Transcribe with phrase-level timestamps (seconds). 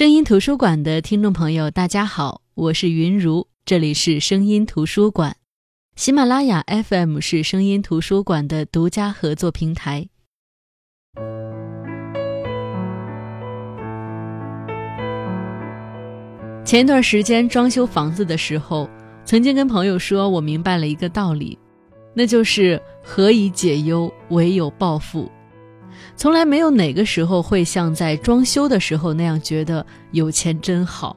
[0.00, 5.36] 声音图书馆的听众朋友，大家好，我是云如，这里是声音图书馆。
[5.94, 10.08] 喜马拉雅 FM 是声音图书馆的独家合作平台。
[16.64, 18.88] 前一段时间装修房子的时候，
[19.26, 21.58] 曾经跟朋友说，我明白了一个道理，
[22.14, 25.30] 那就是何以解忧，唯有暴富。
[26.20, 31.16] 从来没有哪个时候会像在装修的时候那样觉得有钱真好。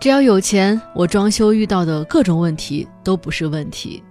[0.00, 4.02] 只要有钱，我装修遇到的各种问题都不是问题。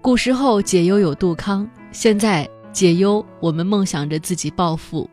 [0.00, 5.10] 古时候解忧有杜康，现在解忧我们梦想着自己暴富，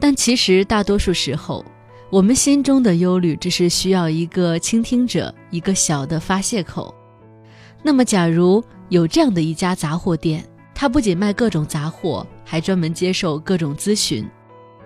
[0.00, 1.62] 但其实大多数时候，
[2.08, 6.94] 我们心中的忧虑只是需要一个倾听者，一个小的发泄口。
[7.82, 10.42] 那么，假如有这样的一家杂货店，
[10.84, 14.22] 他不仅卖各种杂货，还专门接受各种咨询，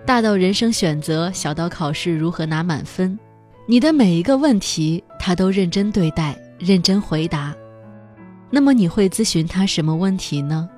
[0.05, 3.19] 大到人生选择，小到考试如何拿满分。
[3.65, 7.53] 你的每一个问题，他都认真对待，认真回答。
[8.49, 10.69] 那么你会咨询他什么问题呢？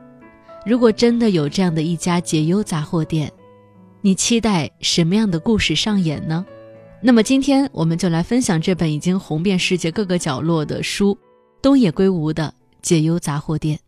[0.66, 3.32] 如果真的有这样的一家解忧杂货店，
[4.02, 6.44] 你期待什么样的故事上演呢？
[7.00, 11.16] 那么今天我们就来分享这本已经红遍世界各个角落的书——
[11.62, 13.78] 东野圭吾的《解忧杂货店》。《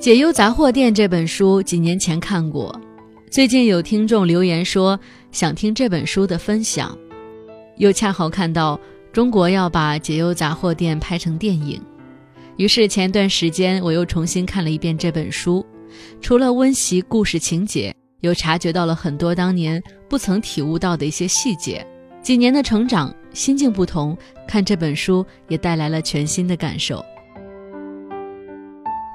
[0.00, 2.74] 解忧杂货店》这本书几年前看过，
[3.30, 4.98] 最近有听众留言说
[5.30, 6.96] 想听这本书的分享，
[7.76, 8.80] 又恰好看到
[9.12, 11.78] 中国要把《解忧杂货店》拍成电影，
[12.56, 15.66] 于是前段时间我又重新看了一遍这本书，
[16.22, 21.86] 除了温习故事情节，又察觉到了很多当年不曾体悟到的一些细节。
[22.22, 24.16] 几年的成长，心境不同，
[24.48, 27.04] 看这本书也带来了全新的感受。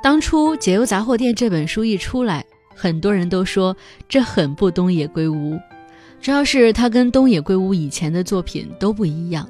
[0.06, 3.76] 当初《解忧杂货店》这本书一出来，很多人都说
[4.08, 5.60] 这很不东野圭吾，
[6.22, 9.50] 主要是他跟东野圭吾以前的作品都不一样，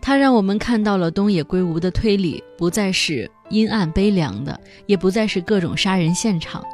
[0.00, 6.64] 他让我们看到了东野圭吾的推理不再是阴暗悲凉的，也不再是各种杀人现场，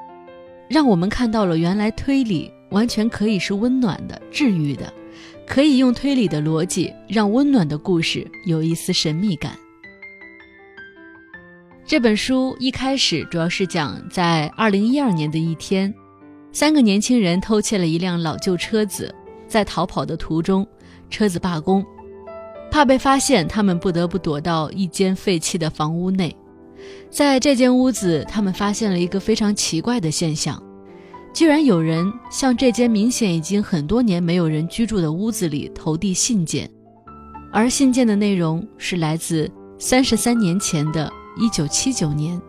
[0.69, 4.95] 让我们看到了原来推理完全可以是温暖的、治愈的，
[5.45, 9.59] 可以用推理的逻辑让温暖的故事有一丝神秘感。
[11.89, 15.93] 这本书一开始主要是讲，在二零一二年的一天，
[16.53, 19.13] 三个年轻人偷窃了一辆老旧车子，
[19.47, 20.69] 在逃跑的途中，
[21.09, 21.83] 车子罢工，
[22.71, 26.37] 怕被发现，他们不得不躲到一间废弃的房屋内。
[27.09, 30.63] 在这间屋子，他们发现了一个非常奇怪的现象，
[31.33, 36.69] 居然有人向这间明显已经很多年没有人居住的屋子里投递信件，
[37.51, 41.11] 而信件的内容是来自三十三年前的。
[41.39, 42.41] 一九七九年，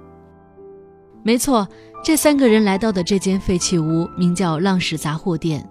[1.23, 1.67] 没错，
[2.03, 5.67] 这三个人来到的这间废弃屋名叫浪矢杂货店，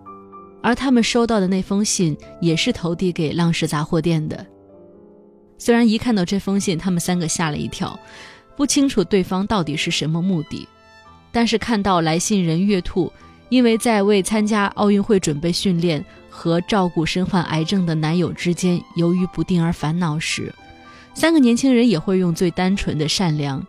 [0.63, 4.47] 而他们收到的那封信也是投递给浪矢杂货店的。
[5.59, 7.99] 虽然一看到这封信，他们三个吓了一跳，
[8.57, 10.69] 不清楚对方到底是什么目的，
[11.33, 13.13] 但是看到来信人月兔
[13.49, 20.55] 因为在为参加奥运会准备训练和照顾身患癌症的男友之间犹豫不定而烦恼时。
[21.19, 23.61] 三个年轻人也会用最单纯的善良，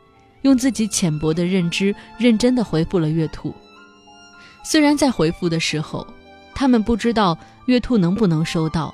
[0.43, 3.51] 用自己浅薄的认知，认真的回复了月兔。
[4.63, 6.05] 虽然在回复的时候，
[6.53, 8.93] 他们不知道月兔能不能收到，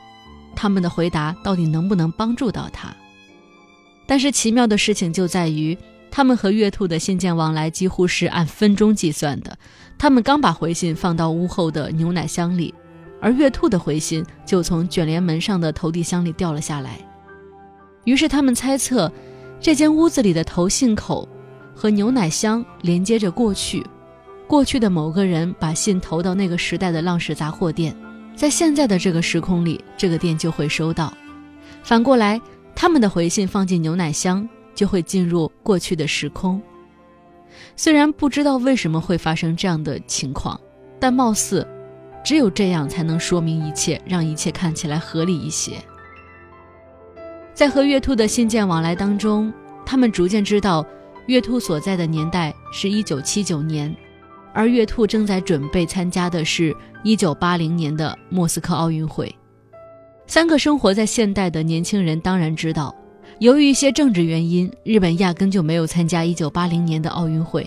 [0.55, 2.95] 他们的回答到底能不能帮助到他。
[4.07, 5.77] 但是奇妙的事情就在于，
[6.09, 9.57] 他们和月兔的信件往来几乎是按分钟计算的。
[9.97, 12.73] 他们刚把回信放到屋后的牛奶箱里，
[13.19, 17.05] 而月兔的回信就从卷帘门上的投递箱里掉了下来。
[18.05, 19.11] 于是他们猜测，
[19.59, 21.27] 这间屋子里的投信口
[21.75, 23.85] 和牛奶箱连接着过去，
[24.47, 27.95] 过去的某个人把信投到那个时代的浪矢杂货店，
[28.35, 31.13] 在现在的这个时空里，这个店就会收到。
[31.83, 32.39] 反过来，
[32.75, 36.61] 他们的回信放进牛奶箱，就会进入过去的时空。
[37.75, 40.59] 虽然不知道为什么会发生这样的情况，
[40.99, 41.65] 但貌似，
[42.23, 45.73] 只有这样才能说明一切，让一切看起来合理一些。
[47.55, 49.51] 在和月兔的信件往来当中，
[49.85, 50.85] 他们逐渐知道，
[51.27, 53.95] 月兔所在的年代是一九七九年，
[54.53, 59.33] 而月兔正在准备参加的是一九八零年的莫斯科奥运会。
[60.27, 62.93] 三个生活在现代的年轻人当然知道，
[63.39, 67.65] 由于一些政治原因，日本压根就没有参加一九八零年的奥运会。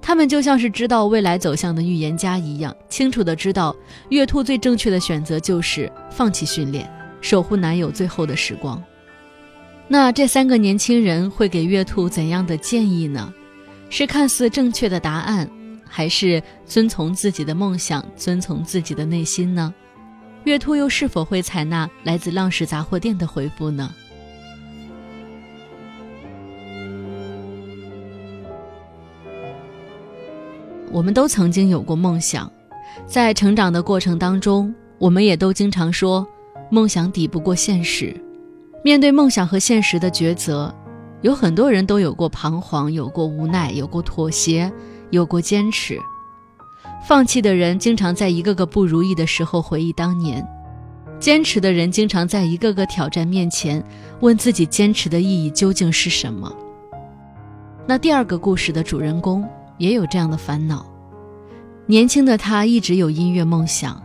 [0.00, 3.74] 他们就像是知道未来走向的预言家一样，清楚的知道
[4.10, 6.88] 月兔最正确的选择就是放弃训练，
[7.20, 8.80] 守护男友最后的时光。
[9.92, 13.34] 那这三个年轻人会给月兔怎样的建议呢？
[13.88, 15.50] 是看似正确的答案，
[15.84, 19.74] 还是遵从自己的梦想，遵从自己的内心呢？
[20.44, 23.92] 月兔又是否会采纳来自浪矢杂货店的回复呢？
[30.92, 32.48] 我们都曾经有过梦想，
[33.06, 36.24] 在成长的过程当中，我们也都经常说，
[36.70, 38.14] 梦想抵不过现实。
[38.82, 40.74] 面对梦想和现实的抉择，
[41.22, 44.72] 有很多人都有过彷徨，有过无奈，有过妥协，
[45.10, 45.98] 有过坚持。
[47.06, 50.46] 放弃的人经常在一个个不如意的时候回忆当年，
[51.18, 53.82] 坚持的人经常在一个个挑战面前
[54.20, 56.52] 问自己坚持的意义究竟是什么。
[57.86, 59.44] 那第二个故事的主人公。
[59.80, 60.84] 也有这样的烦恼。
[61.86, 63.98] 年轻的他一直有音乐梦想，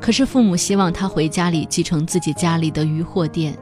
[0.00, 3.58] 可是父母希望他回家里继承自己家里的渔货店，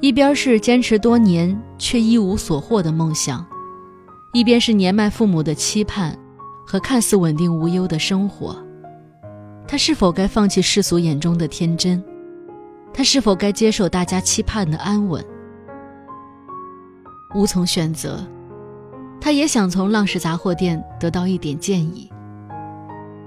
[0.00, 3.44] 一边是坚持多年却一无所获的梦想，
[4.32, 6.18] 一边是年迈父母的期盼
[6.66, 8.56] 和看似稳定无忧的生活。
[9.66, 12.02] 他是否该放弃世俗眼中的天真？
[12.92, 15.24] 他是否该接受大家期盼的安稳？
[17.34, 18.22] 无从选择。
[19.20, 22.10] 他也想从浪矢杂货店得到一点建议，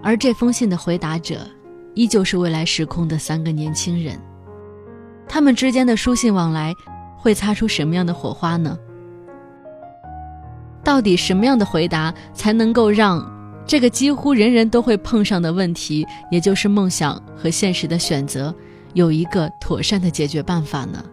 [0.03, 1.39] 而这封信的回答者，
[1.95, 4.15] 依旧是未来时空的三个年轻人。
[5.27, 6.73] 他们之间的书信往来，
[7.17, 8.77] 会擦出什么样的火花呢？
[10.83, 13.21] 到底什么样的回答才能够让
[13.65, 18.55] 这个几乎人人都会碰上的问题，也就是梦想和现实的选择，
[18.93, 21.03] 有一个妥善的解决办法呢？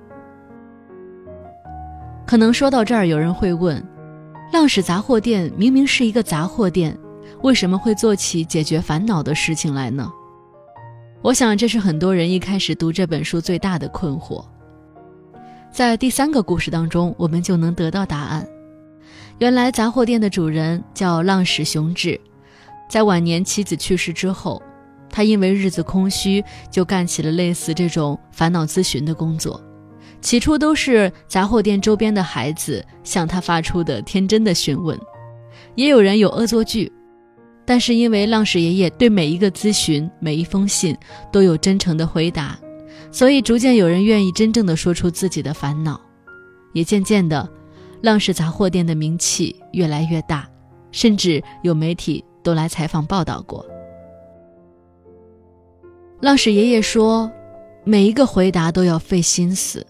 [2.24, 3.84] 可能说到这儿，有人会问。
[4.52, 6.96] 浪矢杂货店明明是一个杂货店，
[7.42, 10.08] 为什么会做起解决烦恼的事情来呢？
[11.24, 14.44] 我想这是很多人一开始读这本书最大的困惑。
[15.72, 18.46] 在第三个故事当中，我们就能得到答案。
[19.38, 22.20] 原来杂货店的主人叫浪矢雄志，
[22.90, 24.62] 在晚年妻子去世之后，
[25.08, 29.58] 他因为日子空虚，就干起了类似这种烦恼咨询的工作。
[30.20, 35.00] 起初都是杂货店周边的孩子向他发出的天真的询问，
[35.74, 36.92] 也有人有恶作剧，
[37.66, 40.96] 但是因为浪矢爷爷对每一个咨询、每一封信
[41.32, 42.58] 都有真诚的回答，
[43.10, 46.00] 所以逐渐有人愿意真正的说出自己的烦恼，
[46.72, 47.48] 也渐渐的，
[48.02, 50.48] 浪矢杂货店的名气越来越大，
[50.92, 53.64] 甚至有媒体都来采访报道过。
[56.20, 57.30] 浪矢爷爷说，
[57.84, 59.86] 每一个回答都要费心思。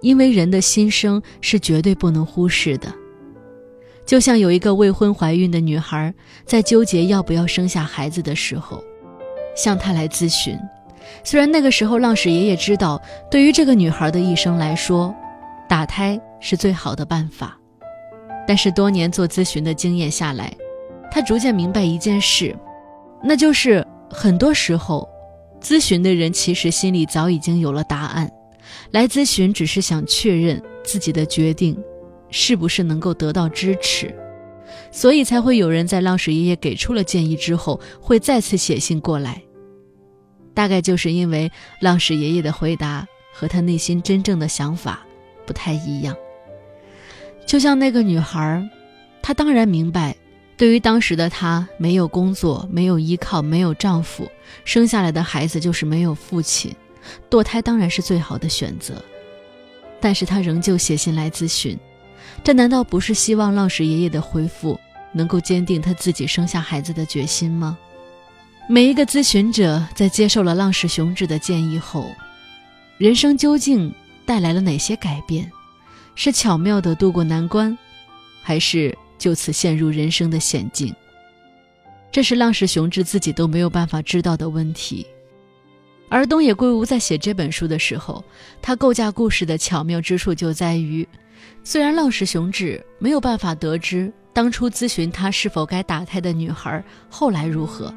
[0.00, 2.92] 因为人的心声是绝对不能忽视的，
[4.06, 6.12] 就像有一个未婚怀孕的女孩
[6.44, 8.82] 在纠结要不要生下孩子的时候，
[9.56, 10.58] 向他来咨询。
[11.22, 15.14] 虽然那个时候浪矢爷爷知道，对于这个女孩的一生来说，
[15.68, 17.58] 打胎是最好的办法，
[18.46, 20.52] 但是多年做咨询的经验下来，
[21.10, 22.54] 他逐渐明白一件事，
[23.22, 25.08] 那就是很多时候，
[25.62, 28.30] 咨询的人其实心里早已经有了答案。
[28.90, 31.76] 来咨询只是想确认自己的决定，
[32.36, 34.12] 是不是能够得到支持，
[34.90, 39.40] 所以才会有人在浪矢爷爷给出了建议之后，会再次写信过来。
[40.52, 41.48] 大概就是因为
[41.80, 45.06] 浪矢爷爷的回答和他内心真正的想法
[45.46, 46.16] 不太一样。
[47.46, 48.68] 就像那个女孩，
[49.22, 50.16] 她当然明白，
[50.56, 54.28] 对于当时的她，没有工作，没有依靠，没有丈夫，
[54.64, 56.74] 生下来的孩子就是没有父亲。
[57.30, 59.00] 堕胎当然是最好的选择，
[60.00, 61.78] 但是她仍旧写信来咨询，
[62.44, 64.78] 这难道不是希望浪矢爷爷的回复
[65.12, 67.78] 能够坚定他自己生下孩子的决心吗？
[68.68, 72.06] 每一个咨询者在接受了浪矢雄志的建议后，
[72.98, 73.92] 人生究竟
[74.26, 75.50] 带来了哪些改变？
[76.14, 77.76] 是巧妙地渡过难关，
[78.42, 80.94] 还是就此陷入人生的险境？
[82.12, 85.06] 这是浪矢雄志自己都没有办法知道的问题。
[86.10, 88.22] 而东野圭吾在写这本书的时候，
[88.60, 91.08] 他构架故事的巧妙之处就在于，
[91.62, 97.94] 虽然浪矢雄志没有办法得知当初咨询他是否该打胎的女孩后来如何，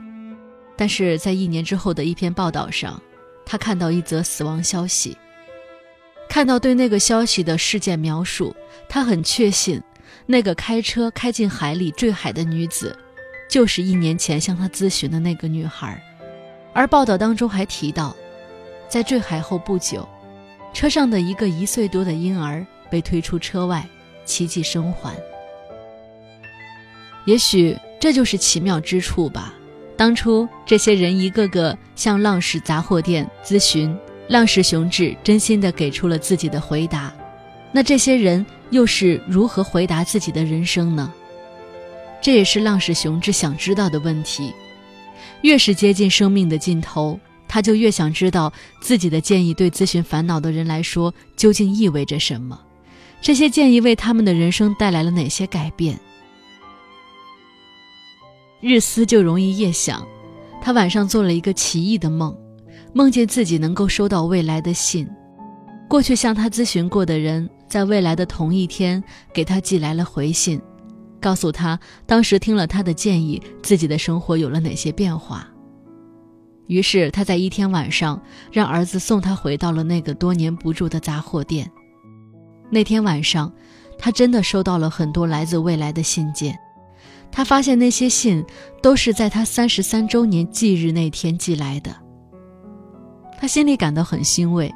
[0.76, 3.02] 但是在一年之后的一篇报道上，
[3.46, 5.18] 他看到一则死亡消息，
[6.30, 8.56] 看到对那个消息的事件描述，
[8.88, 9.82] 他很确信，
[10.26, 12.98] 那个开车开进海里坠海的女子，
[13.50, 16.02] 就是一年前向他咨询的那个女孩。
[16.74, 18.16] 而报道当中还提到，
[18.88, 20.08] 在坠海后不久，
[20.74, 23.86] 车上的一个一岁多的婴儿被推出车外，
[24.26, 25.16] 奇迹生还。
[27.26, 29.54] 也许这就是奇妙之处吧。
[29.98, 33.98] 当初这些人一个个向浪矢杂货店咨询，
[34.30, 37.14] 浪矢雄志真心的给出了自己的回答。
[37.72, 41.12] 那这些人又是如何回答自己的人生呢？
[42.22, 44.54] 这也是浪矢雄志想知道的问题。
[45.42, 52.60] 越是接近生命的尽头，他就越想知道自己的建议对咨询烦恼的人来说究竟意味着什么，
[53.22, 56.00] 这些建议为他们的人生带来了哪些改变。
[58.62, 60.08] 日思就容易夜想，
[60.62, 62.36] 他晚上做了一个奇异的梦，
[62.94, 65.08] 梦见自己能够收到未来的信，
[65.88, 70.60] 过去向他咨询过的人，在未来的同一天给他寄来了回信。
[71.20, 75.48] 告诉他，当时听了他的建议，自己的生活有了哪些变化。
[76.68, 78.22] 于是他在一天晚上
[78.52, 81.70] 让儿子送他回到了那个多年不住的杂货店。
[82.70, 83.52] 那天晚上，
[83.98, 86.58] 他真的收到了很多来自未来的信件。
[87.32, 88.44] 他发现那些信
[88.82, 91.96] 都是在他三十三周年忌日那天寄来的。
[93.40, 94.74] 他心里感到很欣慰。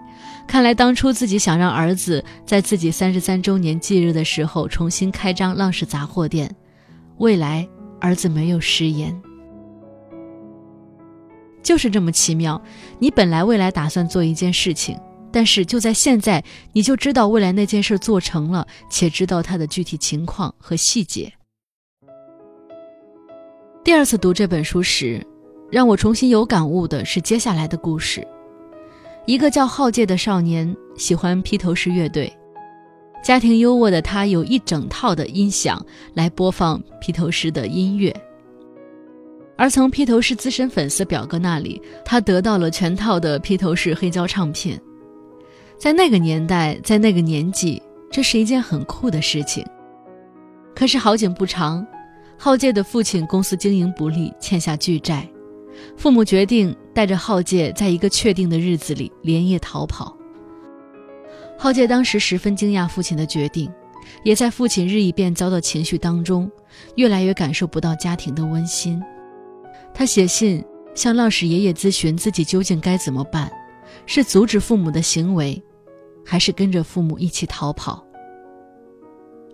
[0.47, 6.53] 看来当初自己想让儿子在自己三十三周年忌日的时候重新开张浪氏杂货店，
[7.17, 7.67] 未来
[7.99, 9.19] 儿子没有食言。
[11.63, 12.61] 就是这么奇妙，
[12.99, 14.97] 你本来未来打算做一件事情，
[15.31, 21.31] 但是就在现在，你就知道未来那件事做成了，且知道它的具体情况和细节。
[23.83, 25.25] 第二次读这本书时，
[25.71, 28.27] 让我重新有感悟的是接下来的故事。
[29.25, 32.31] 一个叫浩介的少年喜欢披头士乐队，
[33.23, 35.83] 家庭优渥的他有一整套的音响
[36.13, 38.15] 来播放披头士的音乐。
[39.57, 44.81] 而从披头士资深粉丝表哥那里，他得到了全套的披头士黑胶唱片。
[45.81, 49.65] 在那个年代，在那个年纪，这是一件很酷的事情。
[50.75, 51.83] 可是好景不长，
[52.37, 55.27] 浩介的父亲公司经营不利，欠下巨债。
[55.97, 60.15] 父母决定带着浩介在一个确定的日子里连夜逃跑。
[61.57, 63.67] 浩介当时十分惊讶父亲的决定，
[64.23, 66.47] 也在父亲日益变糟的情绪当中，
[66.93, 69.01] 越来越感受不到家庭的温馨。
[69.95, 73.51] 他写信向浪矢爷爷咨询自己究竟该怎么办：
[74.05, 75.59] 是阻止父母的行为，
[76.25, 78.05] 还是跟着父母一起逃跑？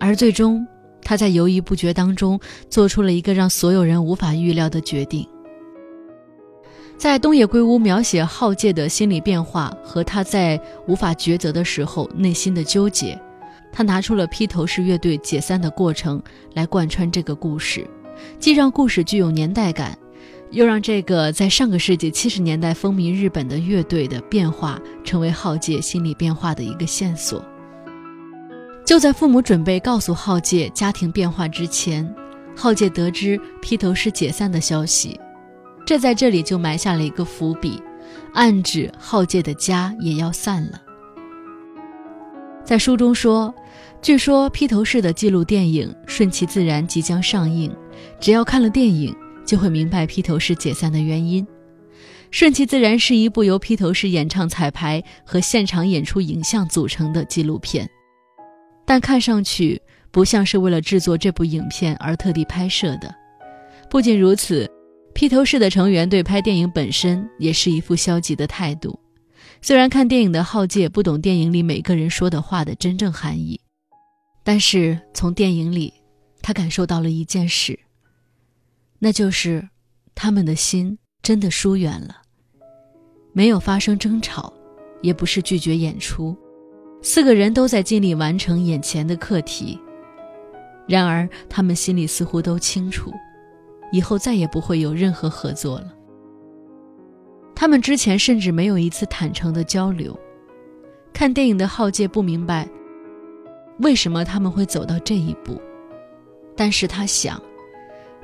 [0.00, 0.66] 而最终，
[1.02, 2.38] 他在犹豫不决当中
[2.70, 5.26] 做出了一个让所有人无法预料的决定。
[6.96, 13.16] 在东野圭吾描写浩介的心理变化和他在无法抉择的时候内心的纠结，
[13.72, 16.20] 他拿出了披头士乐队解散的过程
[16.54, 17.86] 来贯穿这个故事，
[18.40, 19.96] 既让故事具有年代感，
[20.50, 27.44] 又让这个在上个世纪七十年代风靡日本的乐队的变化成为浩介心理变化的一个线索。
[28.84, 32.10] 就在父母准备告诉浩介家庭变化之前，
[32.56, 35.20] 浩介得知披头士解散的消息。
[35.84, 37.82] 这在这里就埋下了一个伏笔，
[38.32, 40.80] 暗指浩介的家也要散了。
[42.64, 43.54] 在书中说，
[44.00, 47.74] 据说披头士的记录电影《顺其自然》即将上映，
[48.20, 49.14] 只要看了电影，
[49.48, 51.42] 就会明白披头士解散的原因。
[52.30, 57.88] 《顺其自然》是一部由披头士演唱彩排和现场演出影像组成的纪录片，
[58.84, 63.12] 但看上去不像是为了制作这部影片而特地拍摄的。
[63.88, 64.70] 不仅如此。
[65.14, 68.96] 披头士的成员对拍电影本身也是一副消极的态度。
[69.60, 73.60] 虽然看电影的浩介不懂电影里每个人说的话的真正含义，
[74.44, 75.92] 但是从电影里，
[76.40, 77.76] 他感受到了一件事，
[78.98, 79.68] 那就是
[80.14, 82.22] 他们的心真的疏远了。
[83.32, 84.52] 没有发生争吵，
[85.02, 86.36] 也不是拒绝演出，
[87.02, 89.78] 四个人都在尽力完成眼前的课题。
[90.86, 93.12] 然而，他们心里似乎都清楚。
[93.90, 95.94] 以后再也不会有任何合作了。
[97.54, 100.18] 他们之前甚至没有一次坦诚的交流。
[101.10, 102.68] 看电影的浩介不明白，
[103.78, 105.60] 为什么他们会走到这一步，
[106.54, 107.40] 但是他想，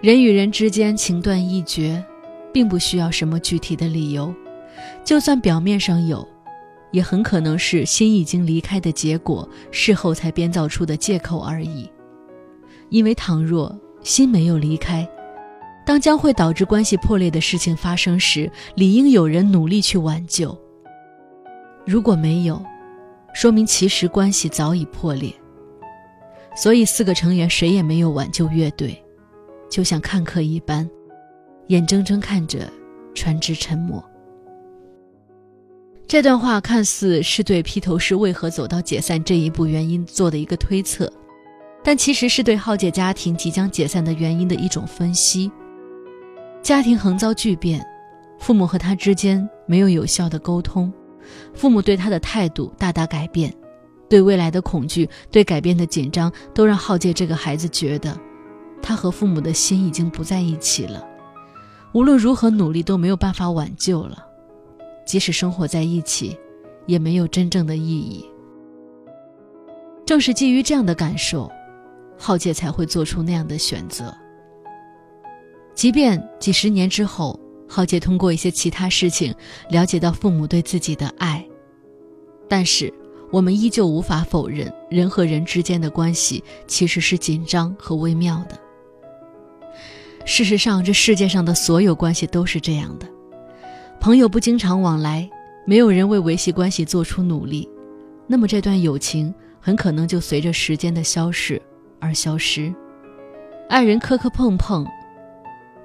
[0.00, 2.04] 人与人之间情断意绝，
[2.52, 4.34] 并不需要什么具体的理由，
[5.02, 6.26] 就算表面上有，
[6.90, 11.88] 也很可能是心已经离开的结果，事后才编造出的借口而已。
[12.90, 15.08] 因为倘若心没有离开，
[15.86, 20.56] 当将会导致关系破裂的事情发生时，理应有人努力去挽救。
[21.86, 22.62] 如果没有，
[23.34, 25.32] 说明其实关系早已破裂。
[26.56, 29.03] 所以四个成员谁也没有挽救乐队，
[29.70, 30.88] 就像看客一般，
[31.68, 32.70] 眼睁睁看着
[33.14, 34.02] 船只沉没。
[36.06, 41.10] 这段话看似是对披头士为何走到解散这一步原因做的一个推测，
[41.82, 45.50] 但其实是对浩介家庭即将解散的原因的一种分析。
[46.62, 47.84] 家庭横遭巨变，
[48.38, 50.92] 父母和他之间没有有效的沟通，
[51.54, 53.52] 父母对他的态度大大改变，
[54.08, 58.16] 对未来的恐惧，对改变的紧张，都让浩介这个孩子觉得，
[58.86, 61.02] 他和父母的心已经不在一起了，
[61.94, 64.22] 无论如何努力都没有办法挽救了，
[65.06, 66.38] 即使生活在一起，
[66.84, 68.26] 也没有真正的意义。
[70.04, 71.50] 正是基于这样的感受，
[72.18, 74.14] 浩介才会做出那样的选择。
[75.74, 79.34] 即便几十年之后，浩介通过一些其他事情
[79.70, 81.42] 了解到父母对自己的爱，
[82.46, 82.92] 但是
[83.32, 88.60] 我们依旧无法否认，人和人之间的关系其实是紧张和微妙的。
[90.24, 93.06] 事实上，这世界上的所有关系都是这样的：
[94.00, 95.28] 朋友不经常往来，
[95.66, 97.68] 没有人为维系关系做出努力，
[98.26, 101.60] 那么这段友情很可能就随着时间的消逝
[102.00, 102.74] 而消失。
[103.68, 104.86] 爱人磕磕碰碰。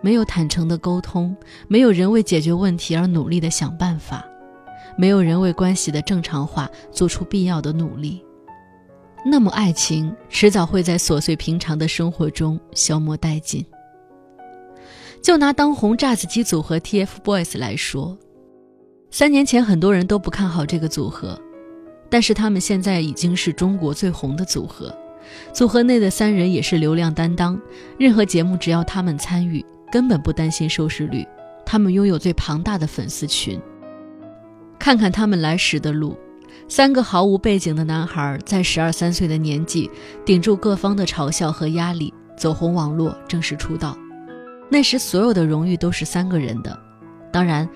[0.02, 1.36] 没有坦诚的沟通，
[1.68, 4.26] 没有人为解决问题而努力的想办法，
[4.98, 8.24] 没有人为关系的正常化做出必要的努力，
[9.26, 13.66] 那么爱情迟早会在琐碎平常的生活中消磨殆尽。
[15.22, 18.18] 就拿当红炸子鸡组合 TFBOYS 来说，
[19.12, 21.40] 三年前很多人都不看好这个组合，
[22.10, 24.96] 但是他们现在已经是中国最红的组合，
[25.54, 27.60] 组合内的三人也是流量担当，
[27.98, 29.66] 任何节目只要他们参与。
[29.92, 31.28] 根本不担心收视率，
[31.66, 33.60] 他们拥有最庞大的粉丝群。
[34.78, 36.16] 看看他们来时的路，
[36.68, 39.90] 三个毫无背景的男孩在十二三岁的年纪，
[40.24, 43.98] 顶住各方的嘲笑和压力，走红网络，正式出道。
[44.70, 46.80] 那时所有的荣誉都是三个人的，
[47.32, 47.68] 当然，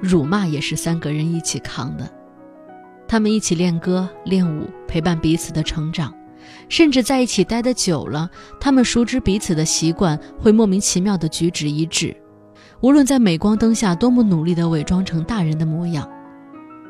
[0.00, 2.10] 辱骂也是三个人一起扛的。
[3.06, 6.14] 他们一起练歌练舞，陪伴彼此的成长。
[6.68, 12.16] 甚至在一起待得久了，他们熟知彼此的习惯，会莫名其妙的举止一致。
[12.80, 16.08] 无论在镁光灯下多么努力地伪装成大人的模样，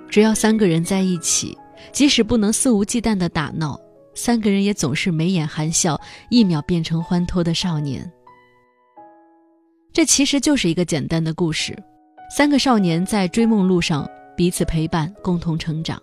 [0.09, 1.59] 只要三个人在一起，
[1.90, 3.78] 即使不能肆无忌惮地打闹，
[4.14, 8.11] 三个人也总是眉眼含笑，一秒变成欢脱的少年。
[9.92, 11.76] 这其实就是一个简单的故事：
[12.37, 16.00] 三个少年在追梦路上彼此陪伴，共同成长。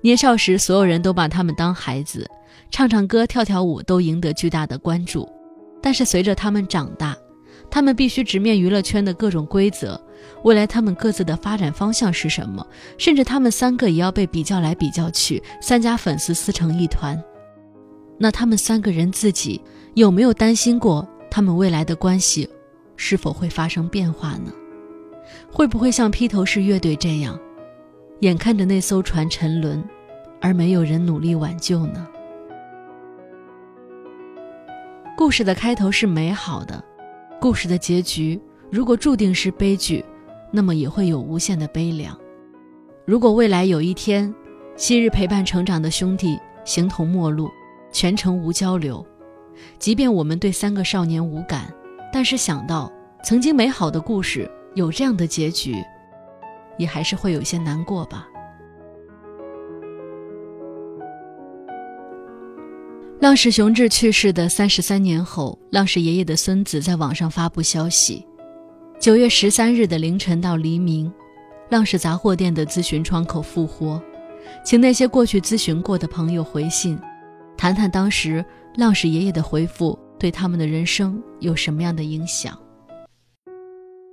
[0.00, 2.28] 年少时，所有人都把他们当孩子。
[2.70, 5.28] 唱唱歌、跳跳舞都赢得巨大的关注，
[5.82, 7.16] 但是随着他们长大，
[7.68, 10.00] 他们必须直面娱乐圈的各种规则。
[10.44, 12.64] 未来他们各自的发展方向是什么？
[12.96, 17.20] 甚至他们三个也要被比较来比较去，三家粉丝撕成一团。
[18.18, 19.60] 那他们三个人自己
[19.94, 22.48] 有没有担心过，他们未来的关系
[23.02, 24.52] 是否会发生变化呢？
[25.50, 27.40] 会不会像披头士乐队这样，
[28.20, 29.82] 眼看着那艘船沉沦，
[30.38, 32.06] 而没有人努力挽救呢？
[35.16, 36.84] 故事的开头是美好的，
[37.40, 38.38] 故事的结局
[38.70, 40.04] 如果注定是悲剧，
[40.52, 42.14] 那么也会有无限的悲凉。
[43.06, 44.32] 如果未来有一天，
[44.76, 47.48] 昔日陪伴成长的兄弟形同陌路，
[47.90, 49.04] 全程无交流，
[49.78, 51.72] 即便我们对三个少年无感，
[52.12, 52.90] 但是想到
[53.22, 55.76] 曾经美好的故事有这样的结局，
[56.78, 58.26] 也还是会有些难过吧。
[63.20, 68.26] 浪矢雄志去世的三十三年后，浪矢爷爷的孙子在网上发布消息：
[68.98, 71.12] 九月十三日的凌晨到黎明，
[71.68, 74.02] 浪矢杂货店的咨询窗口复活，
[74.64, 76.98] 请那些过去咨询过的朋友回信，
[77.58, 78.42] 谈谈当时
[78.76, 82.56] 浪矢爷爷的回复对他们的人生有什么样的影响。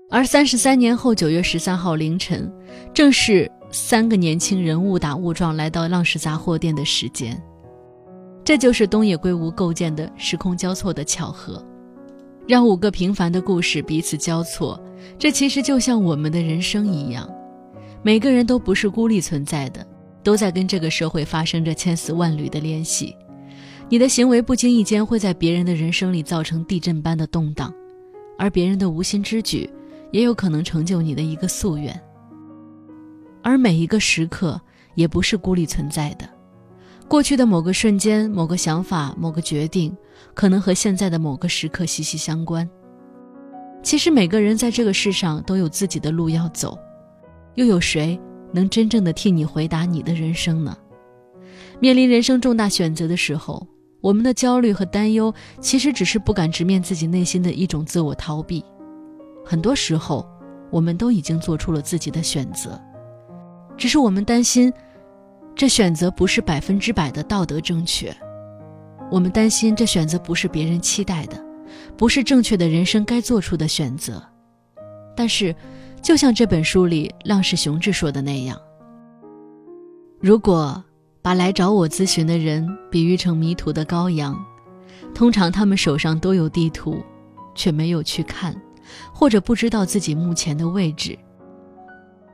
[0.09, 2.49] 而三十三年后，九月十三号凌晨，
[2.93, 7.37] 正是三个年轻人误打误撞来到浪矢杂货店的时间。
[8.45, 11.61] 这就是东野圭吾构建的时空交错的巧合，
[12.47, 14.81] 让五个平凡的故事彼此交错。
[15.19, 17.29] 这其实就像我们的人生一样，
[18.01, 19.85] 每个人都不是孤立存在的，
[20.23, 23.13] 都在跟这个社会发生着千丝万缕的联系。
[23.89, 27.73] 你的行为不经意间会在别人的人生里造成地震般的动荡，
[28.37, 29.69] 而别人的无心之举
[30.11, 31.97] 也有可能成就你的一个夙愿。
[33.41, 34.59] 而每一个时刻
[34.95, 36.27] 也不是孤立存在的。
[37.07, 39.95] 过去的某个瞬间、某个想法、某个决定，
[40.33, 42.69] 可能和现在的某个时刻息息相关。
[43.81, 46.77] 其实每个人在这个世上都有自己的路要走，
[47.55, 48.19] 又有谁
[48.51, 50.77] 能真正的替你回答你的人生呢？
[51.79, 53.65] 面临人生重大选择的时候，
[54.01, 58.63] 我们的焦虑和担忧，其实只是不敢直面自己内心的一种自我逃避。
[59.45, 60.27] 很多时候，
[60.69, 62.79] 我们都已经做出了自己的选择，
[63.77, 64.71] 只是我们担心。
[65.55, 68.15] 这选择不是百分之百的道德正确，
[69.09, 71.43] 我们担心这选择不是别人期待的，
[71.97, 74.21] 不是正确的人生该做出的选择。
[75.15, 75.55] 但是，
[75.99, 78.55] 就像这本书里浪矢雄志说的那样，
[80.19, 80.83] 如果
[81.27, 84.33] 把来找我咨询的人比喻成迷途的羔羊，
[85.13, 87.03] 通常他们手上都有地图，
[87.53, 88.55] 却没有去看，
[89.11, 91.19] 或者不知道自己目前的位置。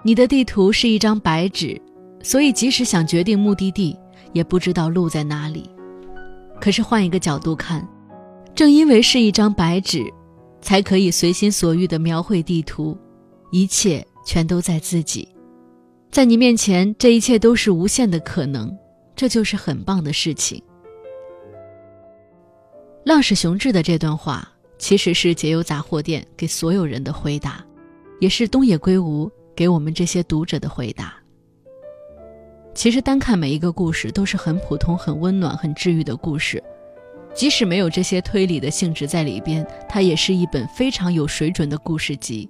[0.03, 1.81] 你的地图是一张白纸，
[2.21, 3.97] 所以即使想决定目的地，
[4.31, 5.67] 也不知道路在哪里。
[6.61, 7.83] 可是换一个角度看，
[8.53, 10.05] 正因为是一张白纸，
[10.61, 12.95] 才可以随心所欲地描绘地图，
[13.49, 15.27] 一切全都在自己，
[16.11, 18.71] 在你面前，这一切都是无限的可能，
[19.15, 20.61] 这就是很棒的事情。
[23.03, 24.47] 浪矢雄志的这段话，
[24.77, 27.63] 其实是解忧杂货店给所有人的回答，
[28.19, 29.31] 也是东野圭吾。
[29.55, 31.13] 给我们这些读者的回答。
[32.73, 36.59] 其实单看每一个故事都是很普通、很温暖、很治愈的故事，
[37.35, 42.49] 即使没有这些推理的性质在里边，它也是一本非常有水准的故事集。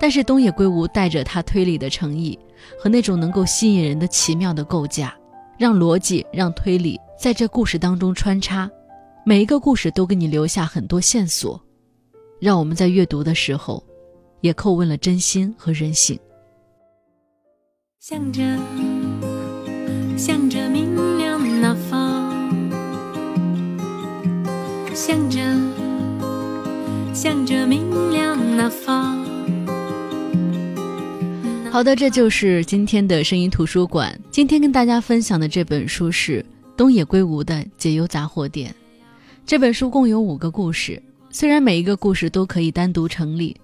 [0.00, 2.38] 但是东野圭吾带着他推理的诚意
[2.78, 5.12] 和那种能够吸引人的奇妙的构架，
[5.58, 8.70] 让逻辑、让推理在这故事当中穿插，
[9.24, 11.60] 每一个故事都给你留下很多线索，
[12.40, 13.82] 让我们在阅读的时候，
[14.42, 16.18] 也叩问了真心和人性。
[17.98, 18.42] 向着，
[20.16, 22.32] 向着明亮那方，
[24.94, 25.40] 向着，
[27.12, 29.25] 向着明亮那方。
[31.70, 34.18] 好的，这就是今天的声音图书馆。
[34.30, 36.44] 今天跟大家分享的这本书是
[36.76, 38.70] 东野圭吾的《解忧杂货店》。
[39.44, 41.00] 这本书共有五个故事，
[41.30, 43.54] 虽然每一个故事都可以单独成立，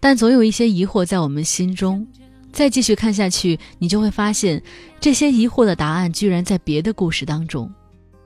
[0.00, 2.04] 但总有一些疑惑在我们心中。
[2.52, 4.60] 再继续看下去，你就会发现，
[5.00, 7.70] 这些疑惑的答案居然在别的故事当中。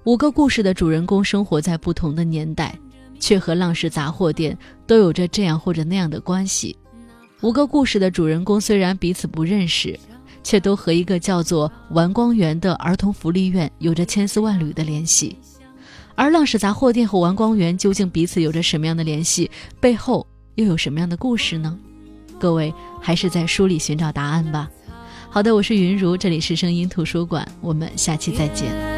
[0.05, 2.77] 五个故事的主人公生活在不同的年代，
[3.21, 6.77] 却和浪氏杂货店都有着这样或者那样的关系。
[7.43, 9.99] 五个故事的主人公虽然彼此不认识，
[10.43, 15.37] 却都和一个叫做丸光园的儿童福利院有着千丝万缕的联系。
[16.15, 19.51] 而浪矢杂货店和丸光园究竟彼此有着什么样的联系？
[19.79, 21.79] 背后又有什么样的故事呢？
[22.39, 22.73] 各位
[23.03, 24.71] 还是在书里寻找答案吧。
[25.29, 28.96] 好的，我是云如，这里是声音图书馆，我们下期再见。